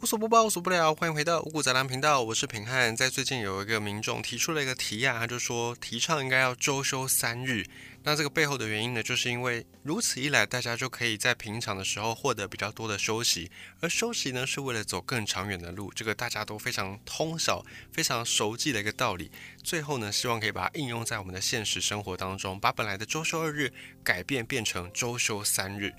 [0.00, 2.96] 无所不包，无所不聊，欢迎回到五谷杂粮频道，我是平汉。
[2.96, 7.66] 在最近有一个民众提出了一个提案，他就说提倡应该要周休三日。
[8.04, 13.50] 那这个背后的原因呢，就是因为如此一来，大家就可以在平常的时候获得比较多的休息，
[13.80, 19.32] 而休息呢是为了走更长远的路，这个大家都非常通晓、非常熟记的一个道理。
[19.64, 23.72] 最后呢，希望可以把它应用在我们的现实生活当中，把本来的周休二日
[24.04, 25.92] 改变变成周休三日。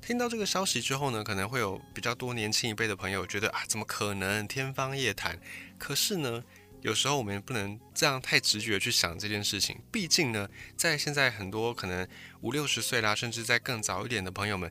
[0.00, 5.36] 听到这个消息之后呢，可能会有比较多年轻一辈的朋友觉得啊，怎么可能天方夜谭？
[5.78, 6.44] 可是呢，
[6.82, 9.76] 有时候我们不能这样太直觉去想这件事情。
[9.90, 12.06] 毕竟呢，在现在很多可能
[12.40, 14.70] 五六十岁啦，甚至在更早一点的朋友们，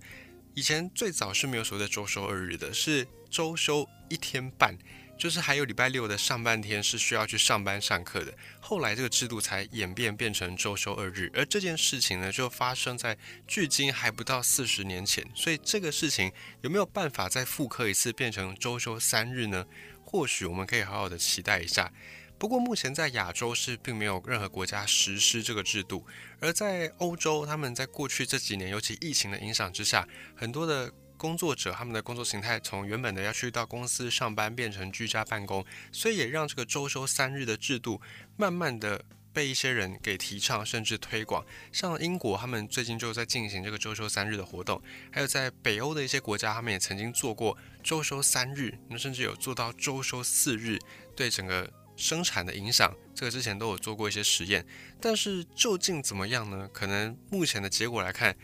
[0.53, 4.77] 以前最早是没有所谓的周休二日的，是周休一天半。
[5.17, 19.65] 就是还有礼拜六的上半天是需要去上班上课的，后来这个制度才演变变成周休二日，而这件事情呢就发生在距今还不到四十年前，所以这个事情有没有办法再复刻一次变成周休三日呢？
[20.03, 21.91] 或许我们可以好好的期待一下。
[22.38, 26.05] 不过目前在亚洲是并没有任何国家实施这个制度，
[26.41, 30.91] 而在欧洲，他们在过去这几年，尤其疫情的影响之下，很多的。
[31.17, 38.02] 工作者他们的工作形态从原本的要去到公司上班变成居家办公，所以也让这个周休三日的制度
[38.38, 41.45] 慢慢的被一些人给提倡甚至推广。
[41.72, 50.79] 像英国，他们最近就在进行这个周休三日的活动，还有在北欧的一些国家，他们也曾经做过周休三日，那甚至有做到周休四日，
[51.16, 54.66] 对整个生产的影响，这个之前都有做过一些实验。
[55.02, 56.69] 但是究竟怎么样呢？
[56.73, 58.35] 可能目前的结果来看。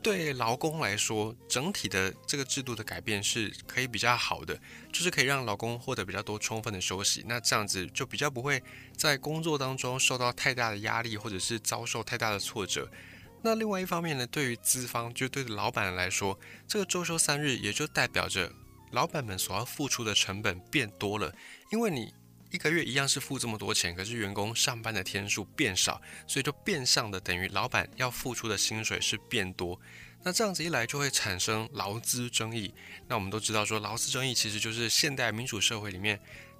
[0.00, 4.58] 对劳工来说，整体的这个制度的改变是可以比较好的，
[4.92, 7.24] 就是可以让劳工获得比较多充分的休息。
[7.26, 8.62] 那这样子就比较不会
[8.96, 12.90] 在工作当中受到太大的压力，或者是遭受太大的挫折。
[13.42, 18.52] 那另外一方面呢，对于资方，就对老板来说，这个周休三日也就代表着
[18.92, 21.34] 老板们所要付出的成本变多了，
[21.70, 22.14] 因为你。
[22.50, 29.78] 一个月一样是付这么多钱，可是员工上班的天数变少，所以就变相的等于老板要付出的薪水是变多。
[30.22, 32.72] 那这样子一来就会产生劳资争议。
[33.06, 36.18] 那我们都知道说劳资争议其实就是现代民主社会里面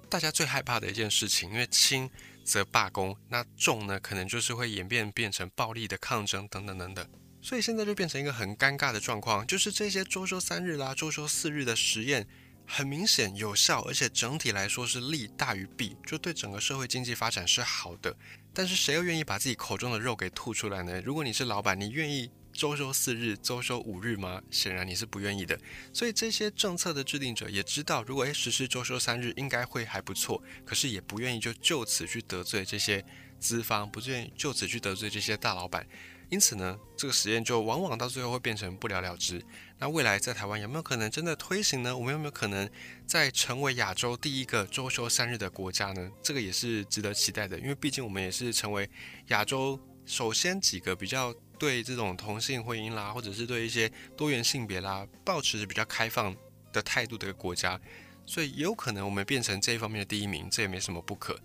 [0.09, 2.09] 大家最害怕的一件事情，因为轻
[2.43, 7.07] 则罢工，那重呢可能就是会演变变成暴力的抗争等等等等。
[7.41, 12.27] 所以现在就变成一个很尴尬的状况，就是这些周休三日啦、周休四日的实验。
[12.71, 18.15] 很明显有效，而且整体来说是利大于弊，就对整个社会经济发展是好的。
[18.53, 21.01] 但是谁又愿意把自己口中的肉给吐出来呢？
[21.01, 24.39] 如果你是老板，你愿意周休四日、周休五日吗？
[24.51, 25.59] 显然你是不愿意的。
[25.91, 33.03] 所以这些政策的制定者也知道，如果诶实施周休三日应该会还不错，可是也不愿意就就此去得罪这些
[33.39, 35.85] 资方，不愿意就此去得罪这些大老板。
[36.29, 39.43] 因此呢，这个实验就往往到最后会变成不了了之。
[39.79, 41.97] 那未来在台湾有没有可能真的推行呢？
[41.97, 42.69] 我们有没有可能
[43.05, 46.11] 再成为亚洲第一个周休三日的国家呢？
[46.21, 48.89] 这个也是值得期待的，因为毕竟我们也是成为
[49.27, 56.35] 亚洲首先几个比较对这种同性婚姻啦，或者是对一些多元性别啦，保持着比较开放
[56.73, 57.79] 的态度的一个国家，
[58.25, 61.39] 所以也有可能我们变成这一方面的第一名，这也没什么不可。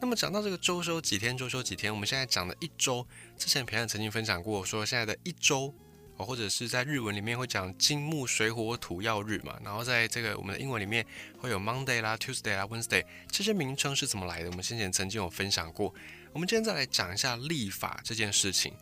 [0.00, 3.04] 那么讲到这个周休几天，周休几天，我们现在讲的一周，
[3.36, 5.74] 之前平安曾经分享过，说现在的一周，
[6.16, 11.04] 哦，或者是在日文里面会讲金木水火土曜日嘛，然后在这个我们的英文里面
[11.38, 14.50] 会有 Monday 啦、Tuesday 啦、Wednesday 这些名称是怎么来的？
[14.50, 15.94] 我们先前曾经有分享过，
[16.32, 18.74] 我们今天再来讲一下历法这件事情。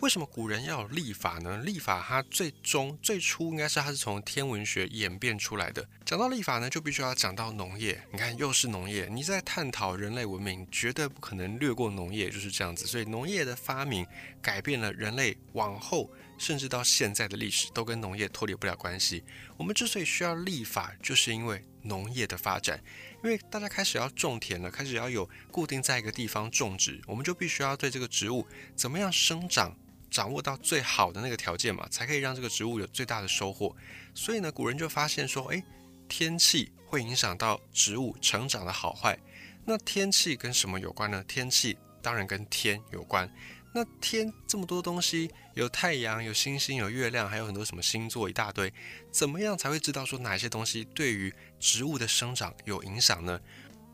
[0.00, 1.62] 为什么古人要有历法呢？
[1.64, 5.88] 历法它最终最初应该是它是从天文学演变出来的。
[6.04, 7.98] 讲到历法呢，就必须要讲到农业。
[8.12, 9.08] 你看，又是农业。
[9.10, 12.86] 你在探讨人类文明，绝对不可能略过农业，就是这样子。
[12.86, 14.06] 所以，农业的发明
[14.42, 19.24] 改变了人类往后甚至到现在的历史，都跟农业脱离不了关系。
[19.56, 22.82] 我们之所以需要立法，就是因为农业的发展，
[23.22, 29.76] 因为大家开始要种田了，开始要有固定在一个地方种植，我们就必须要对这个植物怎么样生长。
[30.08, 33.76] 掌握到最好的那个条件嘛，才可以让这个植物有最大的收获。
[34.14, 35.62] 所以呢，古人就发现说，诶，
[36.08, 39.18] 天气会影响到植物成长的好坏。
[39.64, 41.22] 那天气跟什么有关呢？
[41.24, 43.30] 天气当然跟天有关。
[43.76, 48.72] 那天这么多东西，有太阳、有星星、有月亮，还有很多什么星座一大堆，
[49.10, 51.30] 怎么样才会知道说哪些东西对于
[51.60, 53.38] 植物的生长有影响呢？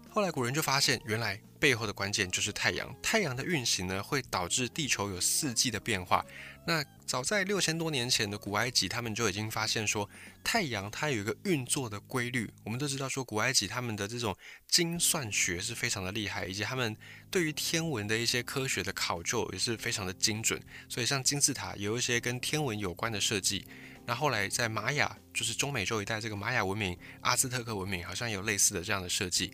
[0.09, 2.93] 后来古人就发现，原来背后的关键就是太阳。
[3.01, 6.27] 太阳的运行呢，会导致地球有四季的变化。
[6.67, 10.11] 那早在六千多年前的古埃及，他们就已经发现说，
[10.43, 12.51] 太阳它有一个运作的规律。
[12.65, 14.37] 我们都知道说，古埃及他们的这种
[14.67, 16.97] 精算学是非常的厉害，以及他们
[17.31, 20.61] 对于天文的一些科学的考究也是非常的精准。
[20.89, 23.65] 所以像金字塔有一些跟天文有关的设计。
[24.05, 29.53] 那后来在玛雅，就是中美洲一带这个玛雅文明、阿兹特克文明，好像有类似的这样的设计。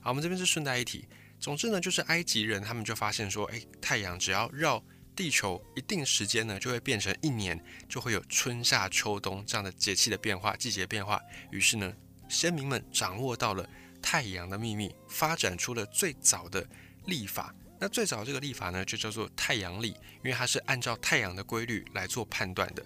[0.00, 1.04] 好，我们这边是顺带一提。
[1.40, 4.82] 总之呢，就是埃及人他们就发现说，哎，太阳只要绕
[5.14, 7.58] 地球一定时间呢，就会变成一年，
[7.88, 11.20] 就会有春夏秋冬这样的节气的变化、季节变化。
[11.50, 11.92] 于是呢，
[12.28, 13.68] 先民们掌握到了
[14.02, 16.66] 太阳的秘密，发展出了最早的
[17.06, 17.54] 历法。
[17.80, 22.84] 那最早这个历法呢，就叫做太阳历，因为它是按照太阳的规律来做判断的。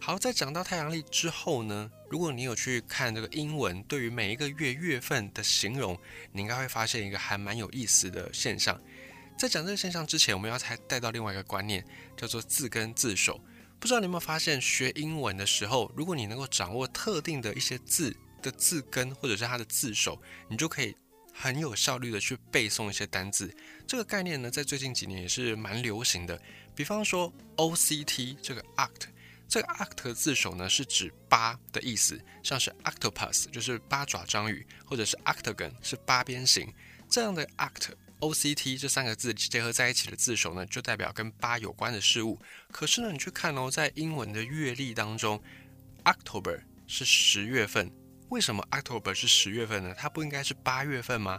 [0.00, 5.98] 好，在讲到太阳历之后呢，如果你有去看这个英文，对于每一个月月份的形容，
[6.30, 8.80] 你应该会发现一个还蛮有意思的现象。
[9.36, 11.84] 在讲这个现象之前，我们要才带到另外一个观念，
[12.16, 13.40] 叫做字根字首。
[13.80, 20.94] 不知道你有没有发现，学英文的时候，如果你能够掌握特定的一些字的字根，或者是它的字首，你就可以
[21.34, 23.52] 很有效率的去背诵一些单字。
[23.88, 26.40] 这个概念呢，在最近几年也是蛮流行的。
[26.74, 29.08] 比方说 O C T 这个 Act，
[29.48, 36.72] 这个 Act 字首呢是指八的意思，像是 Octopus 就是八爪章鱼，或者是 Octagon 是八边形
[37.08, 37.90] 这样的 Act。
[38.20, 42.40] O C T 这三个字结合在一起的字首呢，就代表跟八有关的事物。
[42.72, 45.38] 可是呢，你去看哦，在英文的月历当中
[46.02, 47.92] ，October 是十月份，
[48.30, 49.94] 为什么 October 是十月份呢？
[49.98, 51.38] 它不应该是八月份吗？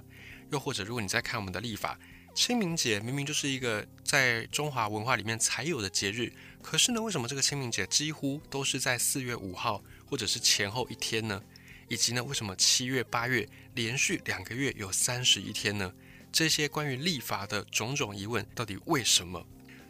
[0.51, 1.97] 又或者，如果你再看我们的历法，
[2.37, 6.31] 清明节明明就是一个在中华文化里面才有的节日，
[6.61, 11.41] 可是呢，为什么这个清明节几乎都是在四月五号或者是前后一天呢？
[11.87, 15.91] 以及呢，为什么七月、八月连续两个月有三十一天呢？
[16.31, 19.43] 这些关于历法的种种疑问，到底为什么？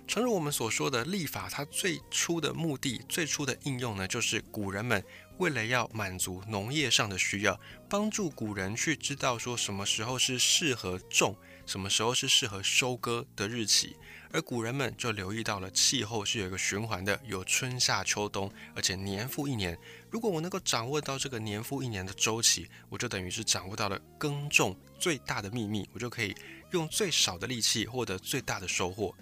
[0.07, 5.03] 诚如我们所说的，历法它最初的目的、最初的应用呢，就是古人们
[5.37, 7.59] 为了要满足农业上的需要，
[7.89, 11.35] 帮助古人去知道说什么时候是适合种，
[11.67, 13.95] 什么时候是适合收割的日期。
[14.31, 19.77] 而古人们就留意到了气候是有一个循环的，有春夏秋冬，而且年复一年。
[20.09, 26.35] 如果我能够掌握到这个年复一年的周期，我就等于是掌握到了耕种最大的秘密，我就可以
[26.71, 29.15] 用最少的力气获得最大的收获。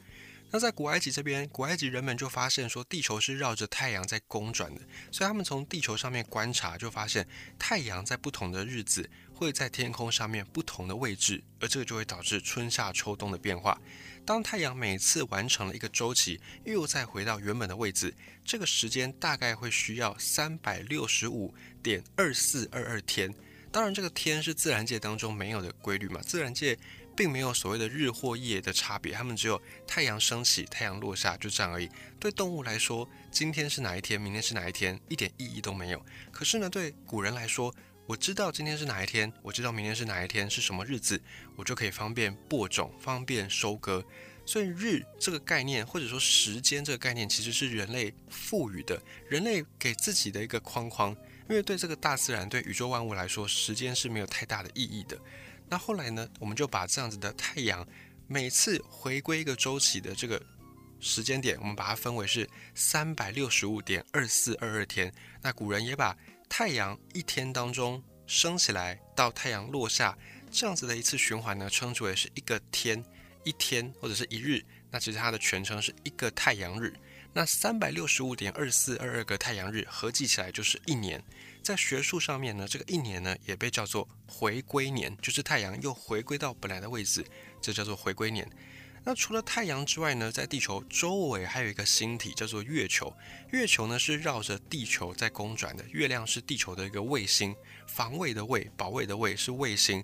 [0.55, 4.79] 那在古埃及这边，古埃及人们就发现说，地球是绕着太阳在公转的，
[5.11, 7.27] 所以他们从地球上面观察，就发现
[7.59, 13.77] 太阳在不同的日子会在天空上面不同的位置，而这个就会导致春夏秋冬的变化。
[14.23, 18.15] 当太阳每次完成了一个周期，又再回到原本的位置，
[18.45, 21.53] 这个时间大概会需要三百六十五
[21.83, 23.29] 点二四二二天。
[23.73, 26.79] 当然，这个天是自然界当中没有的规律嘛，自然界
[27.15, 31.89] 并没有所谓的日或夜的差别，它们只有太阳升起、太阳落下，就这样而已。
[32.19, 36.05] 对动物来说，今天是哪一天，明天是哪一天，一点意义都没有。
[36.31, 37.73] 可是呢，对古人来说，
[38.05, 41.21] 我知道今天是哪一天，我知道明天是哪一天，是什么日子，
[41.55, 44.03] 我就可以方便播种，方便收割。
[44.45, 51.15] 所以日这个概念，或者说时间这个概念，其实是人类赋予的，人类给自己的一个框框。
[51.49, 55.19] 因为对这个大自然、对宇宙万物来说，时间是没有太大的意义的。
[55.75, 57.85] 那后来呢，我们就把这样子的太阳
[58.27, 60.41] 每次回归一个周期的这个
[61.01, 65.13] 时间点，我们把它分为是三百六十五点二四二二天。
[65.41, 66.15] 那古人也把
[66.47, 70.17] 太阳一天当中升起来到太阳落下
[70.49, 73.03] 这样子的一次循环呢，称之为是一个天
[73.43, 74.63] 一天或者是一日。
[74.89, 76.93] 那其实它的全称是一个太阳日。
[77.37, 81.21] 那三百六十五点二四二二个太阳日合计起来就是一年。
[81.61, 87.25] 在学术上面呢，这个一年呢也被叫做回归年，就是太阳又回归到本来的位置，
[87.59, 88.49] 这叫做回归年。
[89.03, 93.13] 那除了太阳之外呢，在地球周围还有一个星体叫做月球。
[93.51, 97.53] 月球呢是绕着地球在公转的，月亮是地球的一个卫星，
[97.85, 100.01] 防卫的卫，保卫的卫是卫星。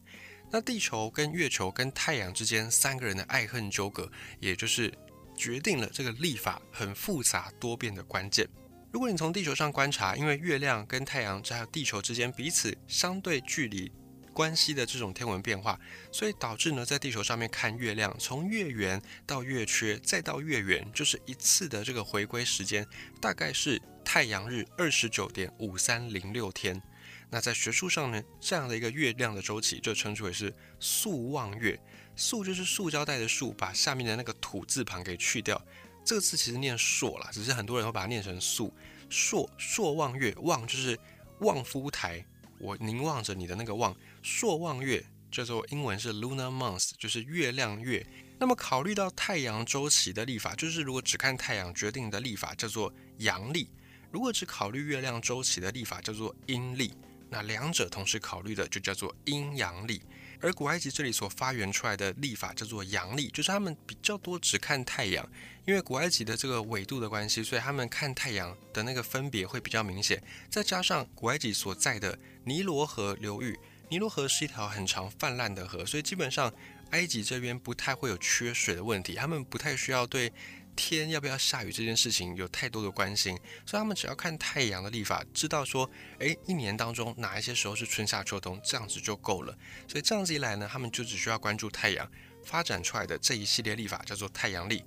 [0.52, 4.94] 那地球跟月球跟太阳之间三个人的爱恨纠葛，也就是
[5.36, 8.48] 决定了这个历法很复杂多变的关键。
[8.92, 13.92] 如果你从地球上观察，因为月亮跟太阳还有地球之间彼此相对距离。
[14.34, 15.78] 关系的这种天文变化，
[16.10, 22.88] 所以导致呢，在地球上面看月亮，从月圆到月缺再到月圆，就是一次的这个回归时间，
[23.20, 26.82] 大概是太阳日二十九点五三零六天。
[27.30, 31.78] 那在学术上呢，这样的一个月亮的周期就称之为是素望月。
[32.22, 35.60] 素就是塑胶袋的素，把下面的那个土字旁给去掉，
[36.06, 38.72] 这个字其实念朔啦，只是很多人会把它念成素。
[39.10, 40.98] 朔朔望月，望就是
[41.40, 42.24] 望夫台，
[42.60, 43.96] 我凝望着你的那个望。
[44.22, 48.06] 朔望月叫做英文是 lunar month，就是月亮月。
[48.40, 53.66] 那么考虑到太阳周期的历法，就是如果只看太阳决定的历法叫做阳历；
[54.12, 56.94] 如果只考虑月亮周期的历法叫做阴历。
[57.30, 60.02] 那两者同时考虑的就叫做阴阳历。
[60.42, 65.28] 而古埃及这里所发源出来的历法叫做阳历，就是他们比较多只看太阳，
[65.66, 70.22] 因为古埃及的这个纬度的关系，所以他们看太阳的那个分别会比较明显。
[70.50, 73.58] 再加上古埃及所在的尼罗河流域，
[73.90, 76.52] 尼罗河是一条很长泛滥的河，所以基本上
[76.90, 80.32] 埃及这边不太会有缺水的问题，他们不太需要对。
[80.76, 83.36] 天要不要下雨这件事情有太多的关心，
[83.66, 89.58] 所以他们只要看太阳的历法，知道说，诶，一年当中哪一些时候是春夏秋冬，这样子就够了。
[89.88, 92.10] 所以这样子一来呢，他们就只需要关注太阳
[92.44, 94.84] 发展出来的这一系列历法，叫做太阳历。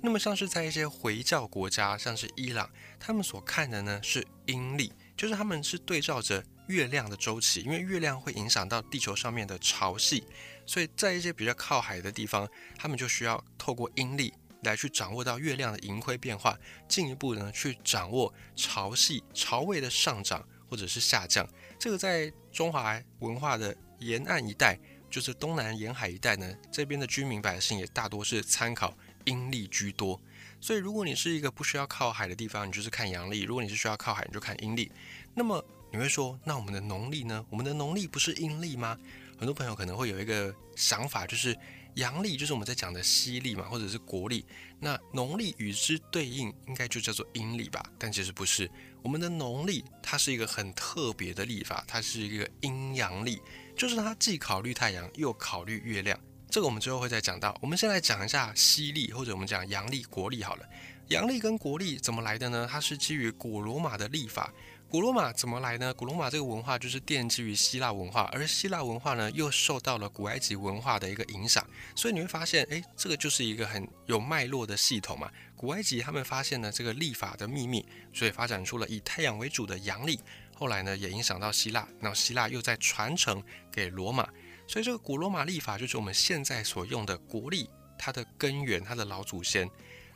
[0.00, 10.22] 那么像是在一些回教国家，像是伊朗，他们所看的呢是阴历，就是他们是对照着月亮的周期，因为月亮会影响到地球上面的潮汐，
[10.66, 14.32] 所以在一些比较靠海的地方，他们就需要透过阴历。
[14.62, 21.48] 来去掌握到月亮的盈亏变化，进一步呢去掌握潮汐、潮位的上涨或者是下降。
[21.78, 30.20] 这个在中华文化的沿岸一带，就是东南沿海一带呢，这边的居民百姓也大多是参考阴历居多。
[30.60, 34.90] 所以，如果你是一个不需要靠海的地方，你就是看阳历；如果你是需要靠海，你就看阴历。
[35.34, 37.46] 那么你会说，那我们的农历呢？
[37.48, 38.98] 我们的农历不是阴历吗？
[39.38, 41.56] 很多朋友可能会有一个想法，就是。
[41.94, 44.44] 阳历就是我们在讲的西历嘛，或者是国历。
[44.80, 47.84] 那农历与之对应，应该就叫做阴历吧？
[47.98, 48.70] 但其实不是。
[49.02, 53.40] 我们的农历它是一个很特别的历法，它是一个阴阳历，
[53.76, 56.18] 就是它既考虑太阳，又考虑月亮。
[56.50, 57.56] 这个我们之后会再讲到。
[57.60, 60.68] 我们先来讲一下西历，或者我们讲阳历、国历好了。
[61.08, 62.68] 阳历跟国历怎么来的呢？
[62.70, 64.52] 它是基于古罗马的历法。
[64.90, 65.92] 古罗马怎么来呢？
[65.92, 71.62] 古罗马这个文化就是奠基于希腊文化，而希腊文化呢又受到了古埃及文化的一个影响，
[71.94, 75.30] 所以你会发现，哎，这个就是一个很有脉络的系统嘛。
[75.54, 80.18] 古埃及他们发现了这个历法的秘密，所以发展出了以太阳为主的阳历，
[80.54, 84.26] 后来呢也影响到希腊，那希腊又在传承给罗马，
[84.66, 87.68] 所以这个古罗马历法就是我们现在所用的国历，
[87.98, 89.68] 它的根源，它的老祖先。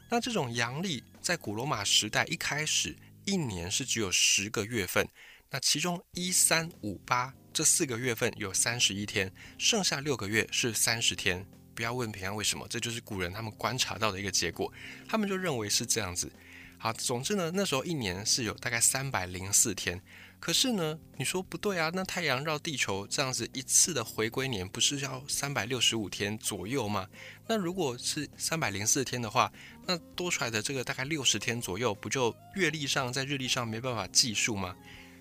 [0.09, 2.97] 那这种阳历在古罗马时代一开始。
[3.25, 5.09] 一年是只有十个月份，
[5.50, 11.47] 那其中一三五八这四个月份有三十一天，剩下六个月是三十天。
[11.75, 14.73] 不要问平安为什么，这就是古人他们观察到的一个结果，
[15.09, 16.31] 他们就认为是这样子。
[16.83, 20.03] 好，总之呢，那时候一年是有大概三百零四天。
[20.41, 21.93] 可是呢，你说不对啊？
[21.95, 27.07] 那太阳绕地球这样子一次的回归年，不是要三百六十五天左右吗？
[27.47, 29.53] 那如果是三百零四天的话，
[29.87, 34.75] 那多出来的这个大概六十天左右，不就月历上在日历上没办法计数吗？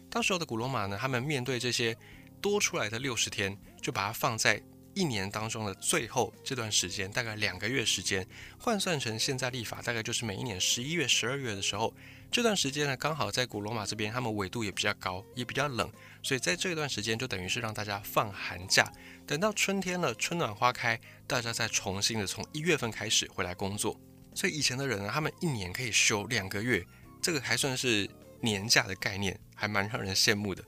[0.10, 1.96] 当时候的古罗马呢，他们面对这些
[2.42, 4.60] 多出来的六十天，就把它放在。
[4.94, 8.28] 一年当中的最后这段时间，大概两个月时间，
[8.60, 11.94] 换算成现在历法，大概就是每一年十一月、十二月的时候，
[12.32, 18.92] 这段时间呢，刚好在古罗马这边，他们纬度也比较高，也比较冷，所以在这段时间就等于是让大家放寒假，
[19.26, 24.00] 等到春天了，春暖花开，大家再重新的从一月份开始回来工作。
[24.34, 26.86] 所以以前的人呢，他们一年可以休两个月，
[27.22, 30.64] 这个还算是年假的概念，还蛮让人羡慕的。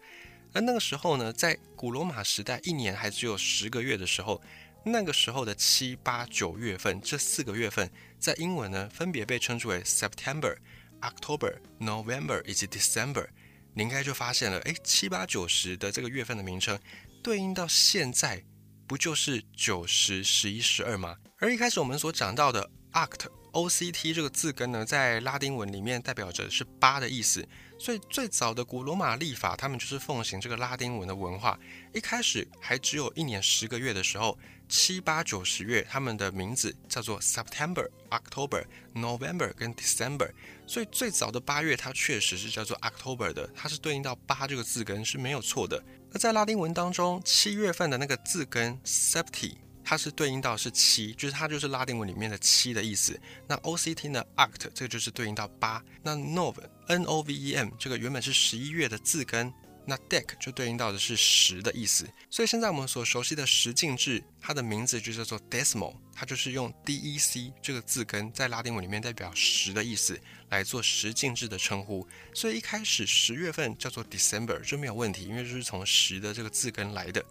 [0.54, 4.42] 而那个时候呢，在古罗马时代，一年还只有十个月的时候，
[4.86, 10.56] 那个时候的七八九月份这四个月份，在英文呢分别被称之为 September、
[11.02, 13.28] October、November 以及 December。
[13.74, 16.80] 你应该就发现了，哎，七八九十的这个月份的名称，
[17.24, 18.44] 对应到现在，
[18.86, 21.18] 不就是九十、十一、十二吗？
[21.40, 27.48] 而一开始我们所讲到的 Oct、O C T 这个字根呢，在拉丁文里面代表着是八的意思。
[27.80, 31.60] 所以最早的古罗马历法，他们就是奉行这个拉丁文的文化。
[31.94, 38.64] 一开始还只有一年十个月的时候，七八九十月，他们的名字叫做 September、October、
[38.96, 40.32] November 跟 December。
[40.66, 45.84] 所以最早的八月，它确实是叫做 October 的，它是对应到八这个字根是没有错的。
[46.12, 49.58] 那在拉丁文当中，七月份的那个字根 Septi。
[49.84, 53.20] 它是对应到是七，就是它就是拉丁文里面的七的意思。
[53.48, 55.84] 那 O C T 呢，Oct 这个就是对应到八。
[56.02, 56.56] 那 Nov
[56.88, 59.54] N O V E M 这个原本是十一月的字根，
[59.86, 62.08] 那 deck 就对应到的是十的意思。
[62.30, 72.08] 所以现在我们所熟悉的十进制，它的名字就叫做 Decimal，它就是用 D E C 这个字根在拉丁文里面代表十的意思来做十进制的称呼。
[72.34, 77.24] 所以一开始十月份叫做 December 就没有问题，因为就是从十的这个字根来的。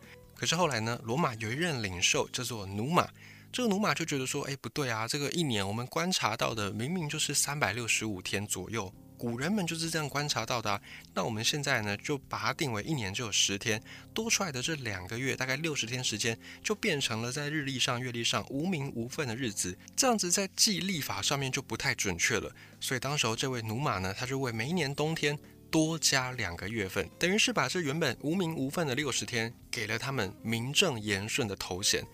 [0.42, 3.08] 可是后来呢，罗马有一任领袖叫做努马，
[3.52, 10.68] 这个努马就觉得说，哎，不对啊，这个一年我们观察到的明明就是三百六十五天左右，古人们就是这样观察到的。
[10.68, 10.80] 啊。
[11.14, 13.80] 那我们现在呢，就把它定为一年只有十天，
[14.12, 22.52] 多出来的这两个月，大概六十天时间，就变成了在日历上、月历上无名无分的日子，这样子在记历法上面就不太准确了。
[22.80, 25.38] 所以当时候这位努马呢，他就为每一年冬天。
[25.72, 32.04] 多加两个月份，等于是把这原本无名无份的六十天，给了他们名正言顺的头衔。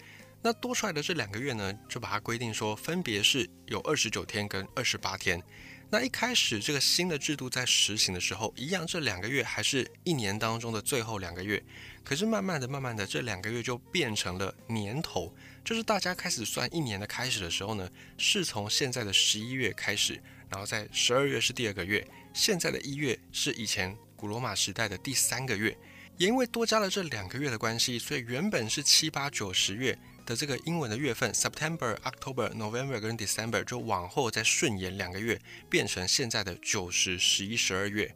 [0.40, 5.42] 那多出来的这两个月呢，就把它规定说，分别是有二十九天跟二十八天。
[5.90, 11.60] 那一开始这个新的制度在实行的时候，一样这两个月还是一年当中的最后两个月。
[12.04, 15.34] 可是慢慢的、慢慢的，这两个月就变成了年头，
[15.64, 25.76] 就是大家开始算一年的开始的时候呢，是从现在的十一月开始，然后在十二月是第二个月，现在的一月是以前古罗马时代的第三个月。
[26.16, 35.40] 也因为多加了这两个月的关系，所以原本是七八九十月的这个英文的月份，September、October、November 跟 December 就往后再顺延两个月，
[35.70, 38.12] 变成现在的九十、十一、十二月。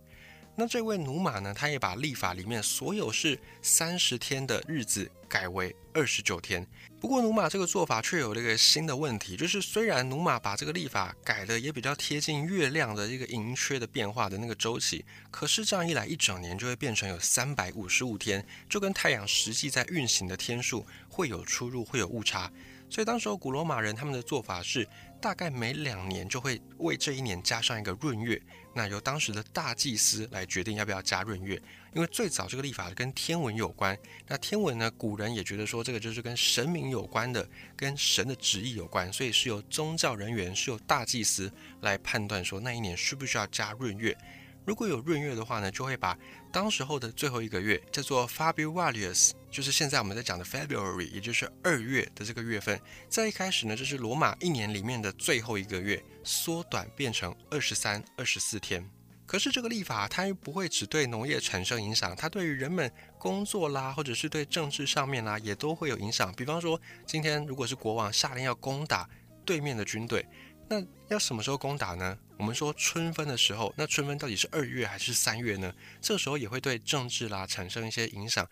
[0.55, 1.55] 那这位努马呢？
[1.55, 6.67] 他也把历法里面所有是三十天的日子改为二十九天。
[7.01, 22.53] 不过努马这个做法却有了一个新的问题，就是虽然努马把这个历法改的也比较贴近月亮的一个盈缺的变化的那个周期，可是这样一来，一整年就会变成有三百五十五天，就跟太阳实际在运行的天数会有出入，会有误差。
[22.91, 24.87] 所以当时候古罗马人他们的做法是，
[25.19, 28.41] 大概每两年就会为这一年加上一个闰月。
[28.75, 31.61] 那由当时的大祭司来决定要不要加闰月，
[31.95, 33.97] 因为最早这个历法跟天文有关。
[34.27, 41.53] 那天文呢，古人也觉得说这个就是跟神明有关的，跟神的旨意有关，所以是由宗教人员，是由大祭司
[41.83, 44.17] 来判断说那一年需不需要加闰月。
[44.65, 46.17] 如果有闰月的话呢，就会把
[46.53, 52.79] 当时候的最后一个月叫做 Februarius，就是现在我们在讲的 February，也就是二月的这个月份。
[53.09, 58.87] 在一开始呢，这是罗马一年里面的最后一个月，缩短变成二十三、二十四天。
[59.25, 66.31] 可是这个历法它又不会只对农业产生影响，它对于人们工作啦，或者是对政治上面啦，也都会有影响。
[66.35, 69.09] 比方说，今天如果是国王下令要攻打
[69.47, 70.27] 对面的军队。
[70.69, 72.17] 那要什么时候攻打呢？
[72.43, 75.73] 我们说春分的时候，那春分到底是二月还是三月呢？
[76.01, 78.45] 这时候也会对政治啦产生一些影响，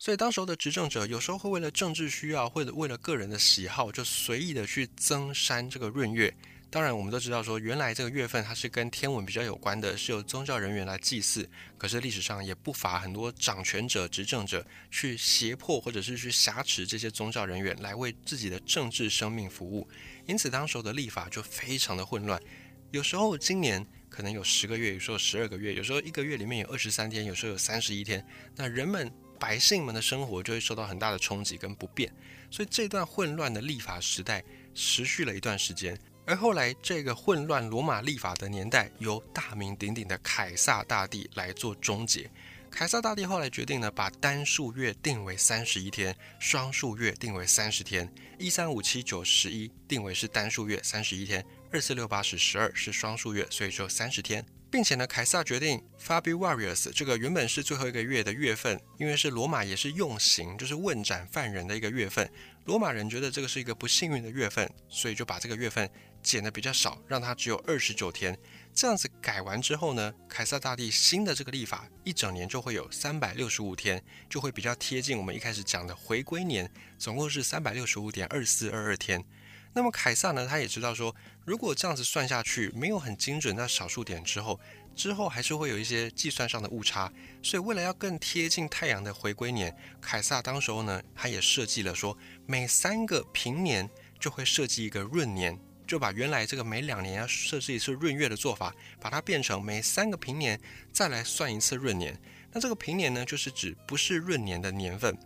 [0.00, 6.34] 所以当时候的执政者有时候会为了政治需要或者为了个人的喜好，就随意的去增删这个闰月。
[6.68, 11.48] 当然，我们都知道说，原来这个月份它是跟天文比较有关的，是由宗教人员来祭祀。
[11.78, 19.88] 可是历史上也不乏很多掌权者、执政者去胁迫或者是去挟持这些宗教人员来为自己的政治生命服务。
[20.26, 22.42] 因此，当时候的历法就非常的混乱。
[22.90, 28.24] 有时候今年可能有十个月，有时候十二个月，有时候一个月里面有二十三天，有时候有三十一天。
[28.54, 32.12] 那人们百姓们的生活就会受到很大的冲击跟不便。
[32.50, 34.42] 所以这段混乱的历法时代
[34.74, 35.98] 持续了一段时间。
[36.24, 42.28] 而后来，这个混乱罗马历法的年代，由大名鼎鼎的凯撒大帝来做终结。
[42.68, 48.12] 凯撒大帝后来决定呢，把单数月定为三十一天，双数月定为三十天。
[48.38, 54.44] 一三五七九十一定为是单数月三十一天，二四六八是十二是双数月，所以只有三十天。
[54.68, 62.28] 并且呢，凯撒决定 Fabiarius 这个原本是最后一个月的月份，因为是罗马也是用刑，就是问斩犯人的一个月份。
[62.64, 65.88] 罗马人觉得这个是一个不幸运的月份，所以就把这个月份。
[66.22, 68.36] 减的比较少，让它只有二十九天。
[68.74, 79.24] 这样子改完之后呢，凯撒大帝新的这个历法一整年就会有三百六十五天，就会比较贴近我们一开始讲的回归年，总共是三百六十五点二四二二天。
[79.72, 81.14] 那么凯撒呢，他也知道说，
[81.46, 84.58] 如果这样子算下去没有很精准那少数点之后，
[84.96, 87.10] 之后还是会有一些计算上的误差。
[87.40, 95.56] 所以为了要更贴近太阳的回归年，凯撒当时候呢，他也设计了说，每三个平年就会设计一个闰年。
[95.86, 100.60] 就把原来这个每两年要设置一次闰月的做法，把它变成每三个平年
[100.92, 102.20] 再来算一次闰年。
[102.50, 105.16] 那这个平年呢，就是指不是闰年的年份。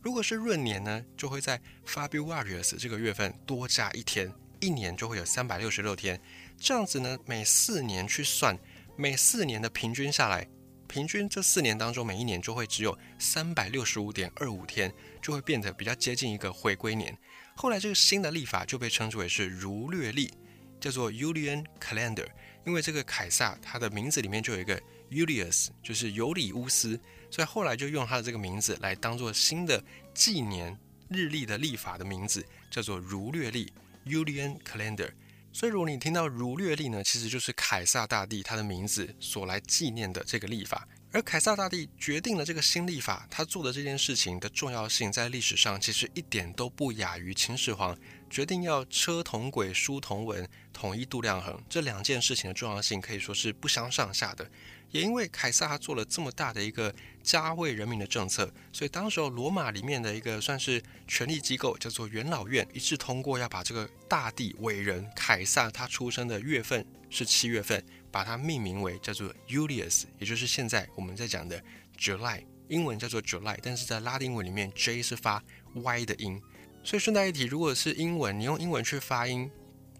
[0.00, 4.32] 如果是闰年呢，就会在 Februarius 这个月份多加一天，
[4.66, 6.20] 一年就会有三百六十六天。
[6.58, 8.58] 这样子呢，每四年去算，
[8.96, 10.48] 每四年的平均下来，
[10.88, 17.16] 平均这四年当中每一年就会只有三百六十五点二五天，就会变得比较接近一个回归年。
[17.54, 20.32] 后来这个新的历法就被称之为是儒略历，
[20.80, 22.26] 叫做 u l i a n Calendar。
[22.64, 24.74] 因为这个凯撒他的名字里面就有一个
[25.10, 26.98] u l i u s 就是尤里乌斯，
[27.30, 29.80] 所以后来就用他的这个名字来当做新的
[30.12, 30.76] 纪年
[31.08, 33.72] 日历的历法的名字，叫做儒略历
[34.06, 35.10] Julian Calendar。
[35.52, 40.86] 所以如果你听到儒略历呢，其实就是凯撒大帝他的名字所来纪念的这个历法。
[41.12, 47.96] 而凯撒大帝决定了这个新历法，他做的这件事情的重要性，在历史上其实一点都不亚于秦始皇
[48.28, 54.50] 决定要车同轨、书同文、统一度量衡这两件事情的重要性可以说是不相上下的。
[54.96, 71.62] 也因为凯撒他做了这么大的一个加惠人民的政策，所以当时候罗马里面的一个算是权力机构叫做元老院一致通过要把这个大帝伟人凯撒他出生的月份是七月份，把它命名为叫做 Julius，也就是现在我们在讲的
[71.98, 75.42] July，英文叫做 July，但是在拉丁文里面 J 是发
[75.74, 76.40] Y 的音。
[76.82, 79.50] 所以顺带一提，如果是英文，你用英文去发音。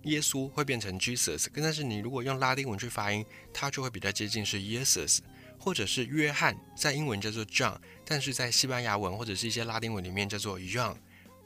[0.06, 5.18] 耶稣会变成 Jesus，但是你如果用拉丁文去发音，它就会比较接近是 Jesus，
[5.58, 10.96] 或者是约翰，在英文叫做 John，但是在西班牙文或者是一些拉丁文里面叫做 Young，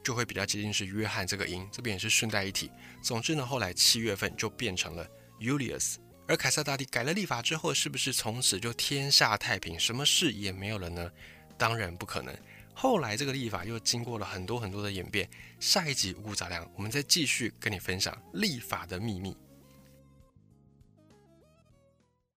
[0.03, 1.67] 就会比较接近是约翰这个音。
[1.71, 2.71] 这边也是顺带一提。
[3.01, 5.07] 总之呢，后来七月份就变成了
[5.39, 5.95] Julius。
[6.27, 11.11] 而凯撒大帝改了立法之后，是不是从此就天下太平，什么事也没有了呢？
[11.57, 12.33] 当然不可能。
[12.73, 15.29] 后来这个历法又经过了很多很多的演变。
[15.59, 19.37] 下一集五谷杂粮，我们再继续跟你分享历法的秘密。